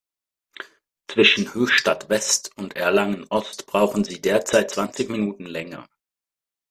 [1.09, 5.87] Zwischen Höchstadt-West und Erlangen-Ost brauchen Sie derzeit zwanzig Minuten länger.